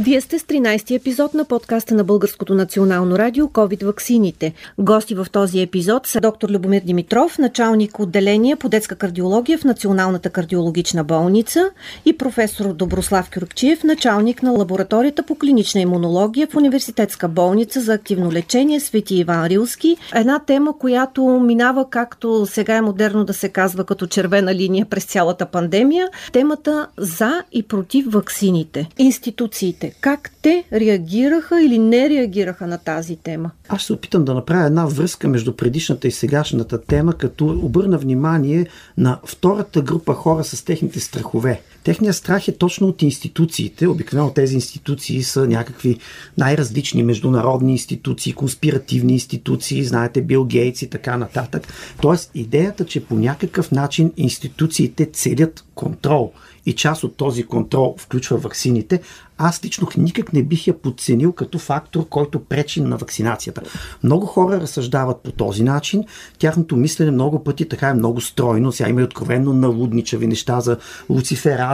[0.00, 4.52] Вие сте с 13-ти епизод на подкаста на Българското национално радио COVID ваксините.
[4.78, 10.30] Гости в този епизод са доктор Любомир Димитров, началник отделение по детска кардиология в Националната
[10.30, 11.70] кардиологична болница
[12.04, 18.32] и професор Доброслав Кюркчиев, началник на лабораторията по клинична имунология в Университетска болница за активно
[18.32, 19.96] лечение Свети Иван Рилски.
[20.14, 25.04] Една тема, която минава, както сега е модерно да се казва, като червена линия през
[25.04, 26.08] цялата пандемия.
[26.32, 28.88] Темата за и против ваксините.
[28.98, 30.00] Институциите слушателите.
[30.00, 33.50] Как те реагираха или не реагираха на тази тема?
[33.68, 38.66] Аз се опитам да направя една връзка между предишната и сегашната тема, като обърна внимание
[38.96, 41.60] на втората група хора с техните страхове.
[41.86, 43.86] Техният страх е точно от институциите.
[43.86, 45.98] Обикновено тези институции са някакви
[46.38, 51.72] най-различни международни институции, конспиративни институции, знаете, Бил Гейтс и така нататък.
[52.00, 56.32] Тоест, идеята, че по някакъв начин институциите целят контрол
[56.66, 59.00] и част от този контрол включва ваксините,
[59.38, 63.62] аз лично никак не бих я подценил като фактор, който пречи на вакцинацията.
[64.02, 66.04] Много хора разсъждават по този начин.
[66.38, 68.72] Тяхното мислене много пъти така е много стройно.
[68.72, 70.76] Сега има и откровенно налудничави неща за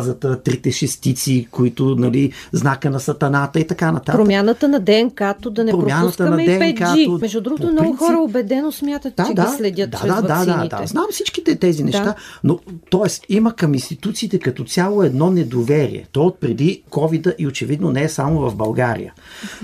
[0.03, 4.15] луциферазата, трите шестици, които, нали, знака на сатаната и така нататък.
[4.15, 7.21] Промяната на ДНК-то да не Промяната пропускаме на и 5G.
[7.21, 7.99] Между другото, много принцип...
[7.99, 10.87] хора убедено смятат, да, че да, ги следят да, чрез да, да, да, да.
[10.87, 12.15] Знам всичките тези неща, да.
[12.45, 12.59] но
[12.91, 13.35] т.е.
[13.35, 16.07] има към институциите като цяло едно недоверие.
[16.13, 19.15] То от преди covid и очевидно не е само в България.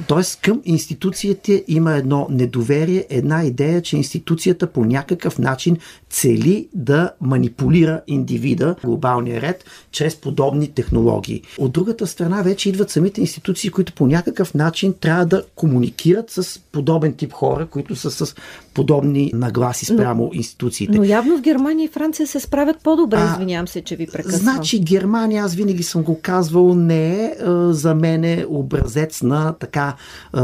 [0.07, 5.77] Тоест към институцията има едно недоверие, една идея, че институцията по някакъв начин
[6.11, 11.43] цели да манипулира индивида, глобалния ред, чрез подобни технологии.
[11.59, 16.61] От другата страна вече идват самите институции, които по някакъв начин трябва да комуникират с
[16.73, 18.35] подобен тип хора, които са с
[18.75, 20.99] подобни нагласи спрямо но, институциите.
[20.99, 24.41] Но явно в Германия и Франция се справят по-добре, извинявам се, че ви прекъсвам.
[24.41, 27.35] Значи Германия, аз винаги съм го казвал, не е
[27.71, 29.95] за мен е образец на така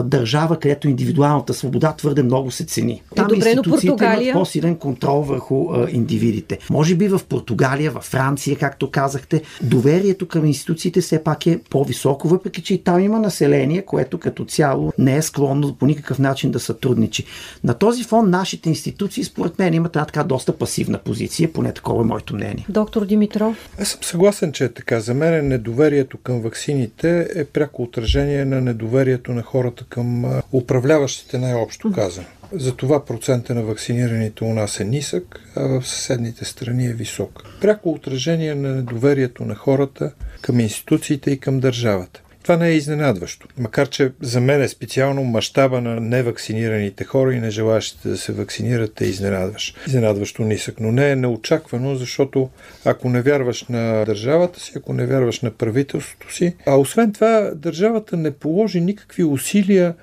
[0.04, 3.02] държава, където индивидуалната свобода твърде много се цени.
[3.16, 4.30] Там Добре, институциите Португалия...
[4.30, 6.58] имат по-силен контрол върху индивидите.
[6.70, 12.28] Може би в Португалия, в Франция, както казахте, доверието към институциите все пак е по-високо,
[12.28, 16.50] въпреки че и там има население, което като цяло не е склонно по никакъв начин
[16.50, 17.24] да сътрудничи.
[17.64, 22.02] На този фон нашите институции, според мен, имат една така доста пасивна позиция, поне такова
[22.02, 22.66] е моето мнение.
[22.68, 23.70] Доктор Димитров?
[23.80, 25.00] Аз съм съгласен, че е така.
[25.00, 31.92] За мен недоверието към ваксините е пряко отражение на недоверието на хората към управляващите най-общо
[31.92, 32.26] казано.
[32.52, 37.42] Затова процента на вакцинираните у нас е нисък, а в съседните страни е висок.
[37.60, 42.23] Пряко отражение на недоверието на хората към институциите и към държавата.
[42.44, 43.48] Това не е изненадващо.
[43.58, 49.00] Макар, че за мен е специално мащаба на невакцинираните хора и нежелащите да се вакцинират
[49.00, 49.78] е изненадващ.
[49.86, 52.48] Изненадващо нисък, но не е неочаквано, защото
[52.84, 57.50] ако не вярваш на държавата си, ако не вярваш на правителството си, а освен това
[57.54, 59.94] държавата не положи никакви усилия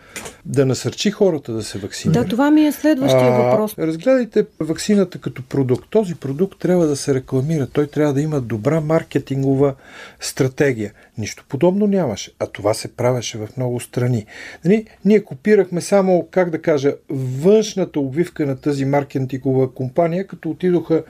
[0.45, 2.23] да насърчи хората да се вакцинират.
[2.23, 3.75] Да, това ми е следващия а, въпрос.
[3.79, 5.89] Разгледайте вакцината като продукт.
[5.89, 7.67] Този продукт трябва да се рекламира.
[7.67, 9.73] Той трябва да има добра маркетингова
[10.19, 10.93] стратегия.
[11.17, 14.25] Нищо подобно нямаше, а това се правеше в много страни.
[14.65, 14.85] Нали?
[15.05, 21.03] Ние копирахме само, как да кажа, външната обвивка на тази маркетингова компания, като отидоха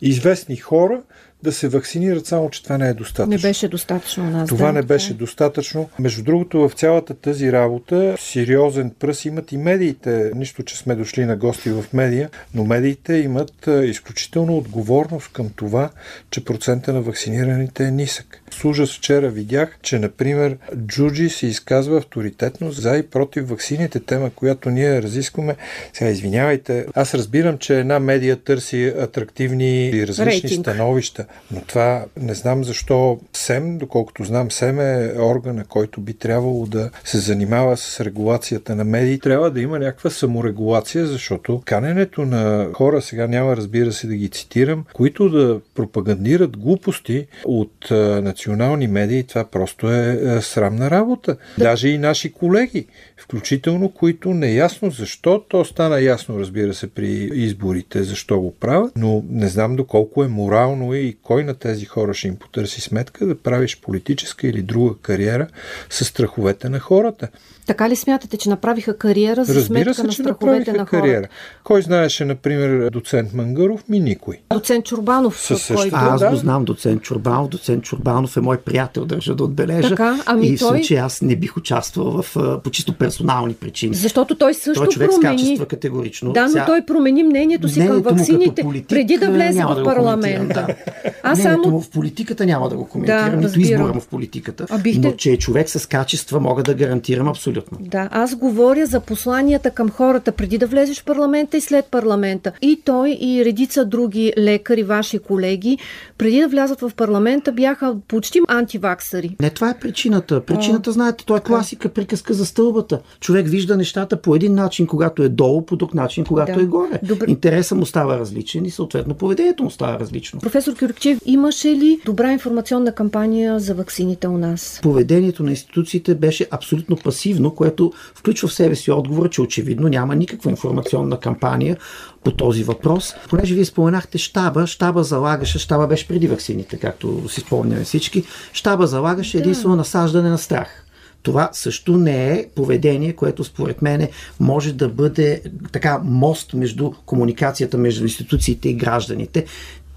[0.00, 1.02] известни хора,
[1.42, 3.30] да се вакцинират, само че това не е достатъчно.
[3.30, 4.48] Не беше достатъчно нас.
[4.48, 5.18] Това да, не беше да.
[5.18, 5.88] достатъчно.
[5.98, 10.30] Между другото, в цялата тази работа сериозен пръс имат и медиите.
[10.34, 15.90] Нищо, че сме дошли на гости в медия, но медиите имат изключително отговорност към това,
[16.30, 18.42] че процента на вакцинираните е нисък.
[18.50, 24.30] С ужас вчера видях, че, например, Джуджи се изказва авторитетно за и против вакцините, тема,
[24.30, 25.56] която ние разискваме.
[25.92, 30.66] Сега, извинявайте, аз разбирам, че една медия търси атрактивни и различни Рейтинг.
[30.66, 36.66] становища, но това не знам защо СЕМ, доколкото знам, СЕМ е органа, който би трябвало
[36.66, 39.20] да се занимава с регулацията на медии.
[39.20, 44.28] Трябва да има някаква саморегулация, защото каненето на хора, сега няма разбира се да ги
[44.28, 47.90] цитирам, които да пропагандират глупости от
[48.22, 51.36] национални медии, това просто е, е срамна работа.
[51.58, 51.64] Да.
[51.64, 52.86] Даже и наши колеги,
[53.16, 59.24] включително които неясно защо, то стана ясно, разбира се, при изборите, защо го правят, но
[59.30, 63.34] не знам доколко е морално и кой на тези хора ще им потърси сметка да
[63.34, 65.46] правиш политическа или друга кариера
[65.90, 67.28] с страховете на хората.
[67.66, 70.90] Така ли смятате, че направиха кариера за Разбира сметка се, на че страховете на хората?
[70.92, 71.28] кариера.
[71.64, 73.88] Кой знаеше, например, доцент Мангаров?
[73.88, 74.36] Ми никой.
[74.52, 75.80] Доцент Чурбанов, Със който...
[75.82, 75.96] същото.
[76.00, 76.30] А, аз да.
[76.30, 77.48] го знам, доцент Чурбанов.
[77.48, 79.88] Доцент Чурбанов е мой приятел, държа да отбележа.
[79.88, 82.34] Така, ами и в той- случай аз не бих участвал в,
[82.64, 83.94] по чисто персонални причини.
[83.94, 85.36] Защото той също Той е човек с промени...
[85.36, 86.32] качества категорично.
[86.32, 89.84] Да, но Сега- той промени мнението си към Мнението ваксините политик, преди да влезе в
[89.84, 90.66] парламента.
[90.66, 90.74] да.
[91.22, 94.66] Аз само му в политиката няма да го коментирам, Да, нито избора му в политиката.
[94.70, 97.78] А бихте- Но че е човек с качества, мога да гарантирам абсолютно.
[97.80, 102.52] Да, аз говоря за посланията към хората преди да влезеш в парламента и след парламента.
[102.62, 105.78] И той и редица други лекари, ваши колеги,
[106.18, 107.76] преди да влязат в парламента, бяха
[108.08, 109.36] почти антиваксари.
[109.40, 110.40] Не, това е причината.
[110.42, 113.00] Причината, знаете, то е класика, приказка за стълбата.
[113.20, 116.62] Човек вижда нещата по един начин, когато е долу, по друг начин, когато Да.
[116.62, 117.00] е горе.
[117.02, 117.26] Добре.
[117.28, 120.40] Интересът му става различен и съответно поведението му става различно.
[120.40, 124.80] Професор Кюркчев, имаше ли добра информационна кампания за ваксините у нас?
[124.82, 130.16] Поведението на институциите беше абсолютно пасивно, което включва в себе си отговора, че очевидно няма
[130.16, 131.76] никаква информационна кампания
[132.24, 133.14] по този въпрос.
[133.28, 138.86] Понеже вие споменахте щаба, щаба залагаше, щаба беше преди ваксините, както си спомняме всички, щаба
[138.86, 140.82] залагаше единствено насаждане на страх.
[141.22, 144.08] Това също не е поведение, което според мен
[144.40, 149.44] може да бъде така мост между комуникацията между институциите и гражданите.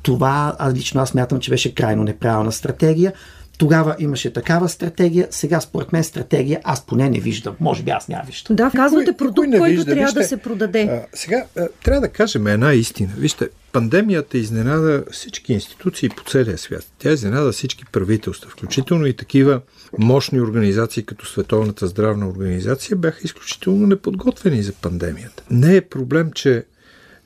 [0.01, 3.13] Това аз лично аз мятам, че беше крайно неправилна стратегия.
[3.59, 7.55] Тогава имаше такава стратегия, сега според мен стратегия аз поне не виждам.
[7.59, 8.55] Може би аз няма виждам.
[8.55, 9.85] Да, казвате продукт, който вижда.
[9.85, 10.81] трябва да Вижте, се продаде.
[10.81, 13.09] А, сега а, трябва да кажем една истина.
[13.17, 16.85] Вижте, пандемията изненада всички институции по целия свят.
[16.99, 19.61] Тя изненада всички правителства, включително и такива
[19.97, 25.43] мощни организации като Световната здравна организация бяха изключително неподготвени за пандемията.
[25.51, 26.63] Не е проблем, че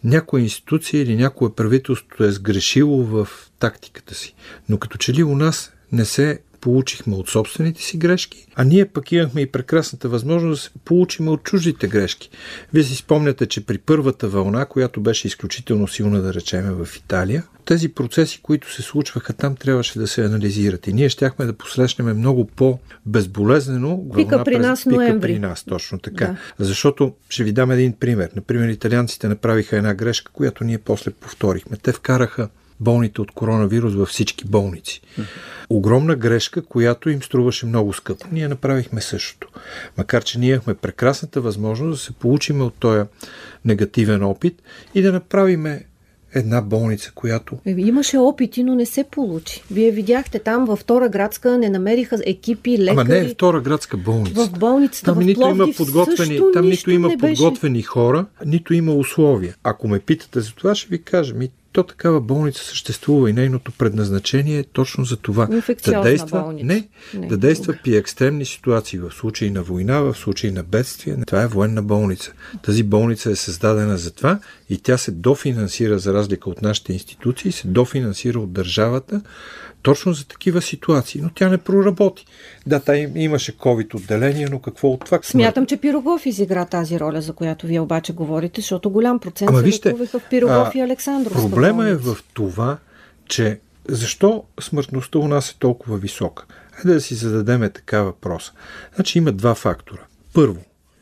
[0.04, 3.28] някоя институция или някое правителство е сгрешило в
[3.60, 4.36] тактиката си.
[4.70, 8.86] Но като че ли у нас не се получихме от собствените си грешки, а ние
[8.86, 12.30] пък имахме и прекрасната възможност да се получим от чуждите грешки.
[12.74, 17.44] Вие си спомняте, че при първата вълна, която беше изключително силна, да речеме в Италия,
[17.66, 20.88] тези процеси, които се случваха там, трябваше да се анализират.
[20.88, 25.20] И ние щяхме да посрещнем много по-безболезнено Пика при през- нас пика ноември.
[25.34, 26.36] при нас, точно така.
[26.60, 28.30] Защото ще ви дам един пример.
[28.36, 31.78] Например, италианците направиха една грешка, която ние после повторихме.
[31.78, 32.50] Те вкараха
[32.84, 35.02] болните от коронавирус във всички болници.
[35.70, 38.28] Огромна грешка, която им струваше много скъпо.
[38.32, 39.48] Ние направихме същото.
[39.98, 43.04] Макар, че ние имахме прекрасната възможност да се получим от този
[43.66, 44.62] негативен опит
[44.96, 45.86] и да направиме
[46.36, 49.64] една болница, която Е, Имаше опити, но не се получи.
[49.72, 52.90] Вие видяхте там във втора градска не намериха екипи, лекари.
[52.90, 54.46] Ама не втора градска болница.
[54.46, 57.44] В болницата Там в нито има подготвени, там нито има не беше.
[57.44, 59.56] подготвени хора, нито има условия.
[59.64, 61.34] Ако ме питате за това, ще ви кажа.
[61.34, 65.46] Ми, то такава болница съществува и нейното предназначение е точно за това.
[65.92, 66.66] Да действа, болница.
[66.66, 71.18] Не, Не, да действа при екстремни ситуации, в случай на война, в случай на бедствие.
[71.28, 72.34] Това е военна болница.
[72.62, 74.40] Тази болница е създадена за това
[74.70, 79.22] и тя се дофинансира, за разлика от нашите институции, се дофинансира от държавата
[79.84, 82.26] точно за такива ситуации, но тя не проработи.
[82.68, 85.20] Да, та им- имаше COVID отделение, но какво от това?
[85.24, 89.60] Смятам, че Пирогов изигра тази роля, за която вие обаче говорите, защото голям процент Ама
[89.60, 91.34] се вижте, в Пирогов а, и Александров.
[91.34, 92.78] Проблема е в това,
[93.26, 93.60] че
[93.90, 96.46] защо смъртността у нас е толкова висока?
[96.72, 98.52] Хайде да си зададеме така въпрос.
[98.96, 100.02] Значи има два фактора.
[100.34, 100.58] Първо,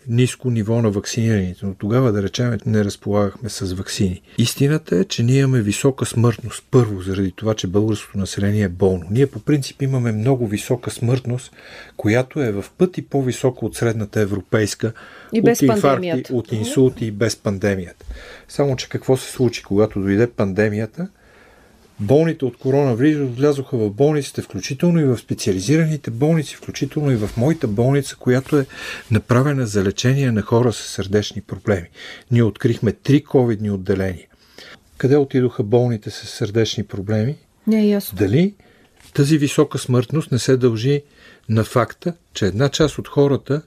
[0.07, 4.21] ниско ниво на вакцинираните, но тогава да речем не разполагахме с вакцини.
[4.37, 6.63] Истината е, че ние имаме висока смъртност.
[6.71, 9.07] Първо, заради това, че българското население е болно.
[9.11, 11.51] Ние по принцип имаме много висока смъртност,
[11.97, 14.93] която е в пъти по-висока от средната европейска.
[15.33, 16.33] И без от инфаркти, пандемията.
[16.33, 18.05] от инсулти и без пандемията.
[18.47, 21.07] Само, че какво се случи, когато дойде пандемията?
[22.01, 27.67] Болните от коронавирус влязоха в болниците, включително и в специализираните болници, включително и в моята
[27.67, 28.65] болница, която е
[29.11, 31.87] направена за лечение на хора с сърдечни проблеми.
[32.31, 34.27] Ние открихме три ковидни отделения.
[34.97, 37.35] Къде отидоха болните с сърдечни проблеми?
[37.67, 38.17] Не е ясно.
[38.17, 38.53] Дали
[39.13, 41.01] тази висока смъртност не се дължи
[41.49, 43.61] на факта, че една част от хората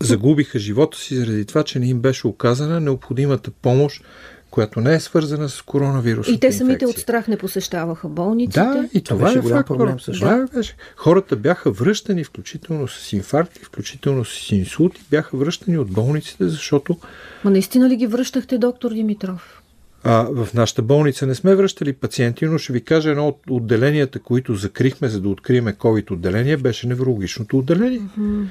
[0.00, 4.04] загубиха живота си заради това, че не им беше оказана необходимата помощ,
[4.54, 6.28] която не е свързана с коронавирус.
[6.28, 8.60] И те самите от страх не посещаваха болниците.
[8.60, 10.24] Да, и това, беше е голям проблем също.
[10.24, 10.76] Това беше.
[10.96, 16.96] Хората бяха връщани, включително с инфаркти, включително с инсулти, бяха връщани от болниците, защото
[17.44, 19.62] Ма наистина ли ги връщахте, доктор Димитров?
[20.04, 24.18] А, в нашата болница не сме връщали пациенти, но ще ви кажа едно от отделенията,
[24.18, 28.00] които закрихме, за да откриеме COVID отделение, беше неврологичното отделение.
[28.18, 28.44] Mm-hmm.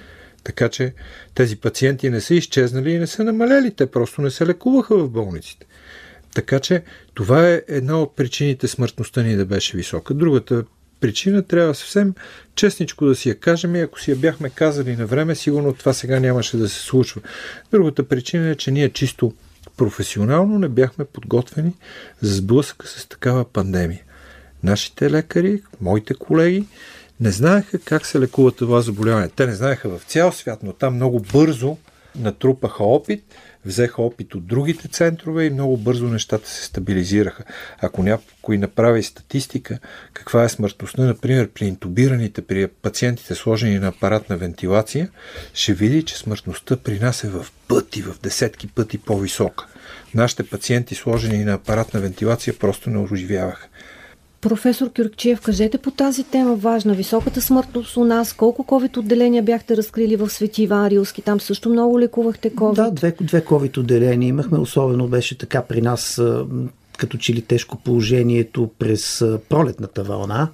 [0.44, 0.94] Така че
[1.36, 3.72] тези пациенти не са изчезнали и не са намаляли.
[3.72, 5.66] Те просто не се лекуваха в болниците.
[6.34, 6.84] Така че
[7.14, 10.14] това е една от причините смъртността ни да беше висока.
[10.14, 10.64] Другата
[11.00, 12.14] причина трябва съвсем
[12.56, 15.94] честничко да си я кажем и ако си я бяхме казали на време, сигурно това
[15.94, 17.22] сега нямаше да се случва.
[17.72, 19.34] Другата причина е, че ние чисто
[19.78, 21.74] професионално не бяхме подготвени
[22.22, 24.02] за сблъсъка с такава пандемия.
[24.64, 26.66] Нашите лекари, моите колеги,
[27.24, 29.30] не знаеха как се лекува това заболяване.
[29.30, 31.78] Те не знаеха в цял свят, но там много бързо
[32.16, 33.24] натрупаха опит,
[33.66, 37.44] взеха опит от другите центрове и много бързо нещата се стабилизираха.
[37.82, 39.80] Ако някой направи статистика,
[40.14, 45.10] каква е смъртността, например, при интубираните, при пациентите сложени на апаратна вентилация,
[45.54, 49.66] ще види, че смъртността при нас е в пъти, в десетки пъти по-висока.
[50.14, 53.68] Нашите пациенти, сложени на апаратна вентилация, просто не оживяваха.
[54.44, 56.94] Професор Кюркчиев, кажете по тази тема важна.
[56.94, 61.22] Високата смъртност у нас, колко COVID отделения бяхте разкрили в Свети Иван Рилски?
[61.22, 62.76] Там също много лекувахте COVID.
[62.76, 64.58] Да, две, две COVID отделения имахме.
[64.58, 66.22] Особено беше така при нас
[66.98, 70.48] като че ли тежко положението през пролетната вълна,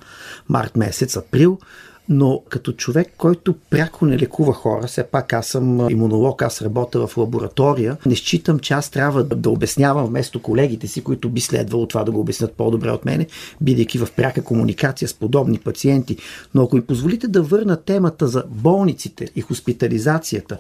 [0.49, 1.59] март месец, април
[2.09, 7.07] но като човек, който пряко не лекува хора, все пак аз съм имунолог, аз работя
[7.07, 11.41] в лаборатория, не считам, че аз трябва да, да обяснявам вместо колегите си, които би
[11.41, 13.27] следвало това да го обяснят по-добре от мене,
[13.61, 16.17] бидейки в пряка комуникация с подобни пациенти.
[16.53, 20.57] Но ако ми позволите да върна темата за болниците и хоспитализацията,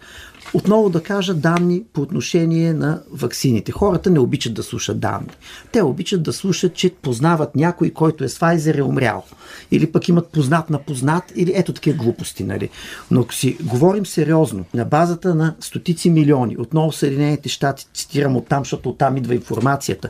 [0.53, 3.71] отново да кажа данни по отношение на ваксините.
[3.71, 5.29] Хората не обичат да слушат данни.
[5.71, 9.23] Те обичат да слушат, че познават някой, който е с Pfizer е умрял.
[9.71, 12.43] Или пък имат познат на познат, или ето такива глупости.
[12.43, 12.69] Нали?
[13.11, 18.61] Но ако си говорим сериозно, на базата на стотици милиони, отново Съединените щати, цитирам оттам,
[18.63, 20.09] защото оттам идва информацията,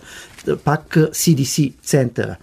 [0.63, 2.35] пак CDC центъра,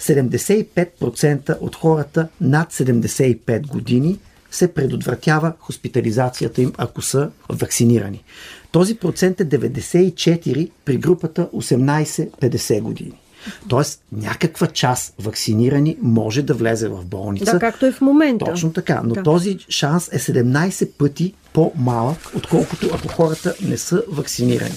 [0.00, 4.18] 75% от хората над 75 години
[4.50, 8.24] се предотвратява хоспитализацията им, ако са вакцинирани.
[8.72, 13.21] Този процент е 94 при групата 18-50 години.
[13.68, 17.52] Тоест, някаква част вакцинирани може да влезе в болница.
[17.52, 18.44] Да, както е в момента.
[18.44, 19.00] Точно така.
[19.04, 19.22] Но да.
[19.22, 24.74] този шанс е 17 пъти по-малък, отколкото ако хората не са вакцинирани.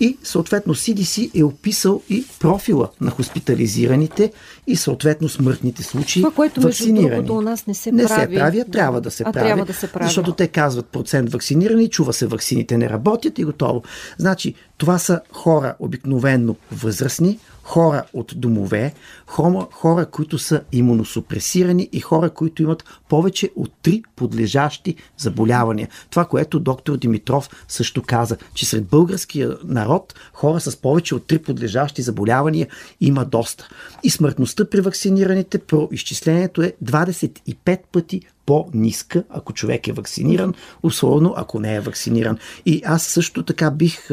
[0.00, 4.32] И съответно CDC е описал и профила на хоспитализираните
[4.66, 6.22] и съответно смъртните случаи.
[6.22, 7.16] Това, което вакцинирани.
[7.16, 8.20] между у нас не се не прави.
[8.20, 9.46] Не се прави, а трябва да се а прави.
[9.46, 10.04] Трябва да се прави.
[10.04, 13.82] Защото те казват процент вакцинирани, чува се вакцините не работят и готово.
[14.18, 18.94] Значи, това са хора обикновенно възрастни, хора от домове,
[19.26, 25.88] хора, хора, които са имуносупресирани и хора, които имат повече от три подлежащи заболявания.
[26.10, 31.38] Това, което доктор Димитров също каза, че сред българския народ хора с повече от три
[31.38, 32.66] подлежащи заболявания
[33.00, 33.68] има доста.
[34.02, 41.34] И смъртността при вакцинираните по изчислението е 25 пъти по-ниска, ако човек е вакциниран, условно,
[41.36, 42.38] ако не е вакциниран.
[42.66, 44.08] И аз също така бих,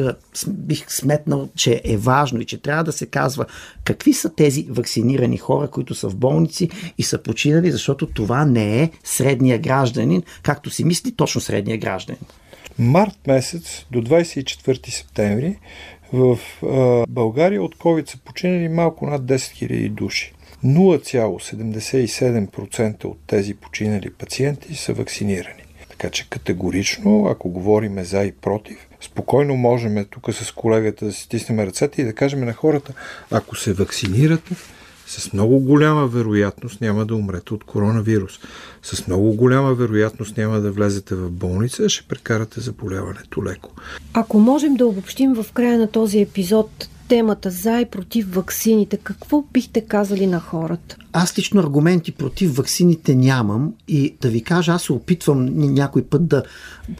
[0.48, 3.46] бих сметнал, че е важно и че трябва да се казва
[3.84, 8.82] какви са тези вакцинирани хора, които са в болници и са починали, защото това не
[8.82, 12.20] е средния гражданин, както си мисли точно средния гражданин.
[12.78, 15.58] Март месец до 24 септември
[16.12, 16.38] в
[17.08, 20.32] България от COVID са починали малко над 10 000 души.
[20.64, 25.62] 0,77% от тези починали пациенти са вакцинирани.
[25.88, 31.22] Така че категорично, ако говориме за и против, спокойно можем тук с колегата да си
[31.22, 32.92] стиснем ръцете и да кажем на хората,
[33.30, 34.54] ако се вакцинирате,
[35.06, 38.32] с много голяма вероятност няма да умрете от коронавирус.
[38.82, 43.70] С много голяма вероятност няма да влезете в болница, ще прекарате заболяването леко.
[44.12, 49.42] Ако можем да обобщим в края на този епизод темата за и против ваксините, какво
[49.52, 50.96] бихте казали на хората?
[51.12, 56.26] Аз лично аргументи против ваксините нямам и да ви кажа, аз се опитвам някой път
[56.26, 56.42] да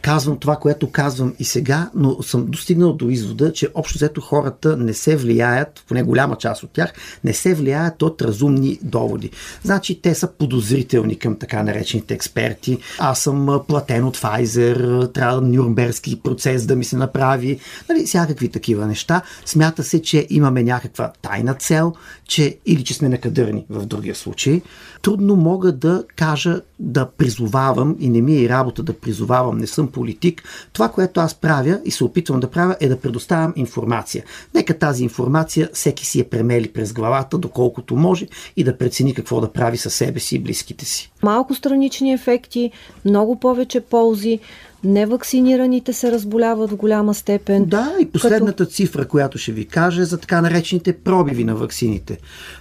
[0.02, 4.76] казвам това, което казвам и сега, но съм достигнал до извода, че общо взето хората
[4.76, 6.92] не се влияят, поне голяма част от тях,
[7.24, 9.30] не се влияят от разумни доводи.
[9.62, 12.78] Значи те са подозрителни към така наречените експерти.
[12.98, 17.58] Аз съм платен от Pfizer, трябва Нюрнбергски процес да ми се направи,
[17.88, 19.22] нали, всякакви такива неща.
[19.44, 21.92] Смята се, че имаме някаква тайна цел,
[22.24, 24.62] че или че сме накадърни в другия случай.
[25.02, 29.66] Трудно мога да кажа, да призовавам и не ми е и работа да призовавам, не
[29.66, 30.42] съм политик.
[30.72, 34.24] Това, което аз правя и се опитвам да правя е да предоставям информация.
[34.54, 38.26] Нека тази информация всеки си я премели през главата, доколкото може
[38.56, 41.12] и да прецени какво да прави със себе си и близките си.
[41.22, 42.70] Малко странични ефекти,
[43.04, 44.40] много повече ползи.
[44.84, 47.64] Невакцинираните се разболяват в голяма степен.
[47.64, 48.70] Да, и последната като...
[48.70, 52.18] цифра, която ще ви кажа е за така наречените пробиви на ваксините.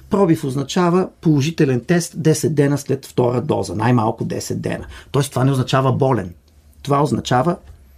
[0.10, 4.86] Пробив означава положителен тест 10 дена след втора доза, най-малко 10 дена.
[5.12, 6.34] Тоест това не означава болен.
[6.82, 7.56] Това означава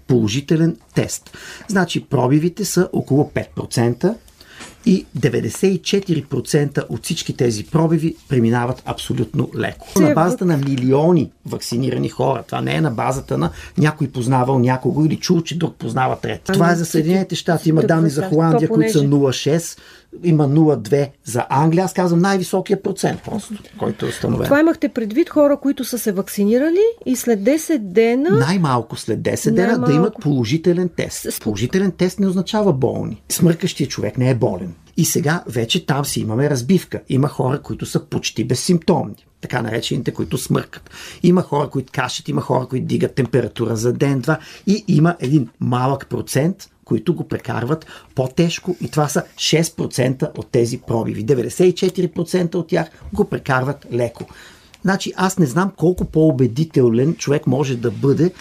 [0.08, 1.38] положителен тест.
[1.68, 4.16] Значи пробивите са около 5%,
[4.88, 9.88] и 94% от всички тези пробиви преминават абсолютно леко.
[10.00, 12.44] На базата на милиони вакцинирани хора.
[12.48, 16.42] Това не е на базата на някой познавал някого или чул, че друг познава трет.
[16.44, 17.70] Това е за Съединените щати.
[17.70, 19.80] Има данни за Холандия, които са 0,6
[20.24, 21.86] има 0,2 за Англия.
[21.86, 24.46] Аз казвам най-високия процент просто, който е установен.
[24.46, 28.30] Това имахте предвид хора, които са се вакцинирали и след 10 дена...
[28.30, 29.92] Най-малко след 10 дена най-малко...
[29.92, 31.42] да имат положителен тест.
[31.42, 33.22] Положителен тест не означава болни.
[33.30, 34.74] Смъркащия човек не е болен.
[34.98, 37.02] И сега вече там си имаме разбивка.
[37.10, 40.90] Има хора, които са почти безсимптомни така наречените, които смъркат.
[41.24, 46.08] Има хора, които кашат, има хора, които дигат температура за ден-два и има един малък
[46.10, 51.26] процент, които го прекарват по-тежко и това са 6% от тези пробиви.
[51.26, 54.26] 94% от тях го прекарват леко.
[54.82, 58.32] Значи аз не знам колко по-убедителен човек може да бъде,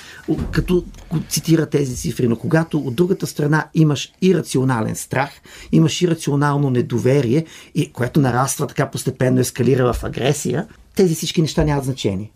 [0.50, 0.84] като
[1.28, 5.30] цитира тези цифри, но когато от другата страна имаш ирационален страх,
[5.72, 11.84] имаш ирационално недоверие, и което нараства така постепенно, ескалира в агресия, тези всички неща нямат
[11.84, 12.30] значение.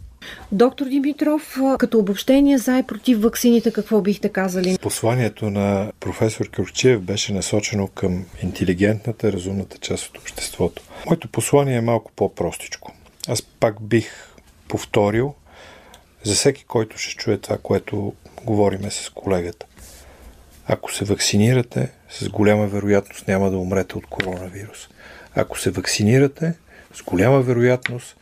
[0.52, 4.78] Доктор Димитров, като обобщение за и против ваксините, какво бихте казали?
[4.82, 10.82] Посланието на професор Кюрчев беше насочено към интелигентната, разумната част от обществото.
[11.06, 12.92] Моето послание е малко по-простичко.
[13.28, 14.12] Аз пак бих
[14.68, 15.34] повторил
[16.22, 18.12] за всеки, който ще чуе това, което
[18.44, 19.66] говориме с колегата.
[20.66, 24.88] Ако се вакцинирате, с голяма вероятност няма да умрете от коронавирус.
[25.34, 26.54] Ако се вакцинирате,
[26.94, 28.16] с голяма вероятност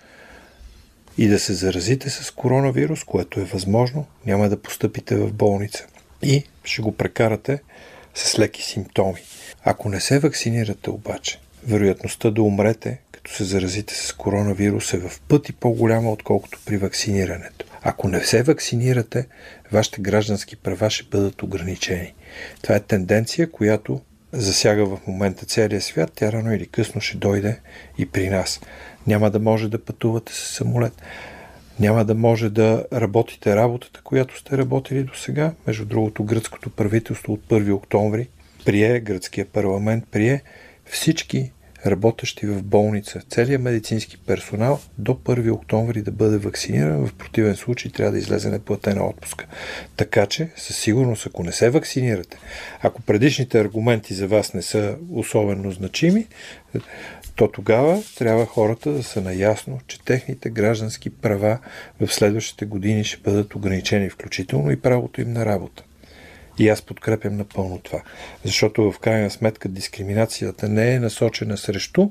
[1.18, 5.86] и да се заразите с коронавирус, което е възможно, няма да постъпите в болница
[6.22, 7.58] и ще го прекарате
[8.14, 9.20] с леки симптоми.
[9.64, 15.20] Ако не се вакцинирате обаче, вероятността да умрете, като се заразите с коронавирус е в
[15.28, 17.66] пъти по-голяма, отколкото при вакцинирането.
[17.82, 19.26] Ако не се вакцинирате,
[19.72, 22.14] вашите граждански права ще бъдат ограничени.
[22.62, 24.00] Това е тенденция, която
[24.32, 27.60] засяга в момента целия свят, тя рано или късно ще дойде
[27.98, 28.60] и при нас.
[29.06, 31.02] Няма да може да пътувате с самолет.
[31.80, 35.52] Няма да може да работите работата, която сте работили до сега.
[35.66, 38.28] Между другото, гръцкото правителство от 1 октомври
[38.64, 40.42] прие, гръцкия парламент прие
[40.84, 41.52] всички
[41.86, 47.06] работещи в болница, целият медицински персонал до 1 октомври да бъде вакциниран.
[47.06, 49.46] В противен случай трябва да излезе неплатена отпуска.
[49.96, 52.38] Така че, със сигурност, ако не се вакцинирате,
[52.80, 56.26] ако предишните аргументи за вас не са особено значими,
[57.36, 61.58] то тогава трябва хората да са наясно, че техните граждански права
[62.00, 65.82] в следващите години ще бъдат ограничени, включително и правото им на работа.
[66.58, 68.02] И аз подкрепям напълно това.
[68.44, 72.08] Защото в крайна сметка дискриминацията не е насочена срещу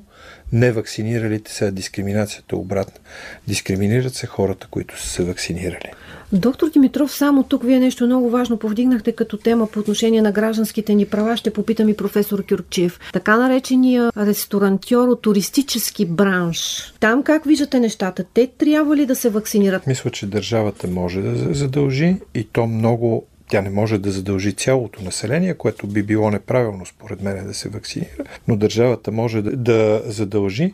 [0.51, 2.99] невакциниралите се, а дискриминацията е обратна.
[3.47, 5.91] Дискриминират се хората, които са се вакцинирали.
[6.33, 10.95] Доктор Димитров, само тук вие нещо много важно повдигнахте като тема по отношение на гражданските
[10.95, 11.37] ни права.
[11.37, 12.99] Ще попитам и професор Кюрчев.
[13.13, 16.93] Така наречения ресторантьор от туристически бранш.
[16.99, 18.25] Там как виждате нещата?
[18.33, 19.87] Те трябва ли да се вакцинират?
[19.87, 25.03] Мисля, че държавата може да задължи и то много тя не може да задължи цялото
[25.03, 30.73] население, което би било неправилно според мен да се вакцинира, но държавата може да, задължи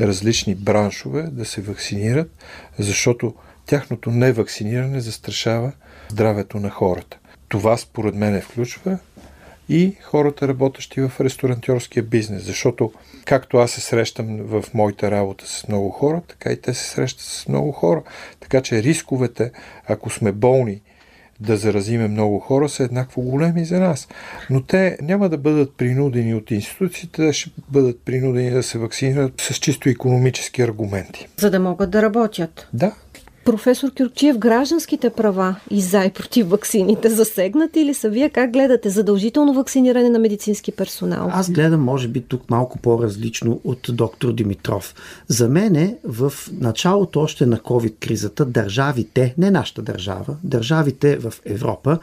[0.00, 2.30] различни браншове да се вакцинират,
[2.78, 3.34] защото
[3.66, 5.72] тяхното невакциниране застрашава
[6.08, 7.18] здравето на хората.
[7.48, 8.98] Това според мен включва
[9.68, 12.92] и хората, работещи в ресторантьорския бизнес, защото
[13.24, 17.20] както аз се срещам в моята работа с много хора, така и те се срещат
[17.20, 18.02] с много хора.
[18.40, 19.50] Така че рисковете,
[19.86, 20.80] ако сме болни
[21.40, 24.08] да заразиме много хора, са еднакво големи за нас.
[24.50, 29.54] Но те няма да бъдат принудени от институциите, ще бъдат принудени да се вакцинират с
[29.54, 31.28] чисто економически аргументи.
[31.36, 32.68] За да могат да работят.
[32.72, 32.92] Да,
[33.44, 38.08] Професор Кюрчиев, гражданските права и за и против ваксините засегнати ли са?
[38.08, 41.30] Вие как гледате задължително вакциниране на медицински персонал?
[41.32, 44.94] Аз гледам, може би, тук малко по-различно от доктор Димитров.
[45.28, 51.98] За мен в началото още на COVID-кризата държавите, не нашата държава, държавите в Европа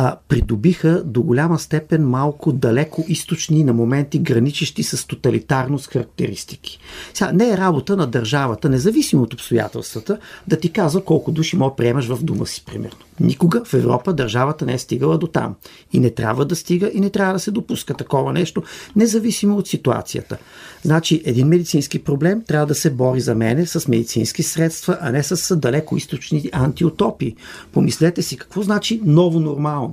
[0.00, 6.78] а, придобиха до голяма степен малко далеко източни на моменти граничещи с тоталитарност характеристики.
[7.14, 11.76] Сега, не е работа на държавата, независимо от обстоятелствата, да ти казва колко души мога
[11.76, 12.98] приемаш в дома си, примерно.
[13.20, 15.54] Никога в Европа държавата не е стигала до там.
[15.92, 18.62] И не трябва да стига и не трябва да се допуска такова нещо,
[18.96, 20.38] независимо от ситуацията.
[20.82, 25.22] Значи, един медицински проблем трябва да се бори за мене с медицински средства, а не
[25.22, 27.36] с далеко източни антиутопии.
[27.72, 29.87] Помислете си какво значи ново нормално,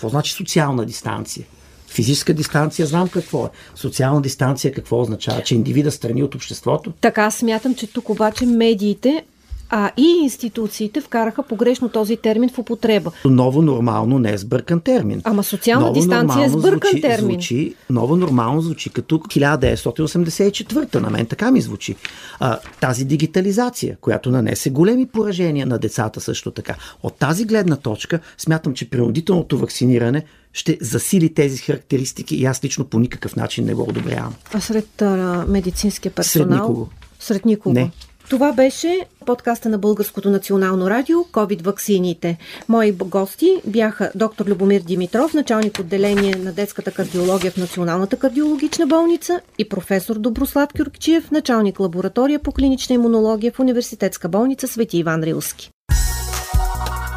[0.00, 1.46] какво значи социална дистанция.
[1.88, 3.48] Физическа дистанция знам какво е.
[3.74, 5.42] Социална дистанция какво означава?
[5.42, 6.92] Че индивида страни от обществото?
[7.00, 9.24] Така смятам, че тук обаче медиите
[9.70, 13.10] а и институциите вкараха погрешно този термин в употреба.
[13.24, 15.20] Ново нормално не е сбъркан термин.
[15.24, 17.30] Ама социална ново дистанция е сбъркан звучи, термин.
[17.30, 21.96] Звучи, ново нормално звучи като 1984 на мен така ми звучи.
[22.40, 26.74] А, тази дигитализация, която нанесе големи поражения на децата също така.
[27.02, 32.84] От тази гледна точка смятам, че принудителното вакциниране ще засили тези характеристики и аз лично
[32.84, 34.34] по никакъв начин не го одобрявам.
[34.52, 36.48] А сред а, медицинския персонал?
[36.48, 36.88] Сред никого.
[37.20, 37.74] Сред никого.
[37.74, 37.90] Не.
[38.30, 42.38] Това беше подкаста на Българското национално радио COVID ваксините.
[42.68, 49.40] Мои гости бяха доктор Любомир Димитров, началник отделение на детската кардиология в Националната кардиологична болница
[49.58, 55.70] и професор Доброслав Кюркчиев, началник лаборатория по клинична имунология в Университетска болница Свети Иван Рилски.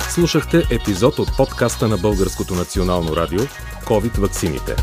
[0.10, 3.40] Слушахте епизод от подкаста на Българското национално радио
[3.86, 4.76] COVID ваксините.